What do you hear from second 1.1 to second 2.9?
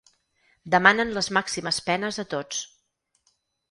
les màximes penes a tots.